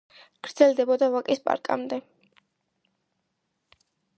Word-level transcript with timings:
გრძელდებოდა 0.45 1.09
ვაკის 1.15 1.43
პარკამდე. 1.49 1.99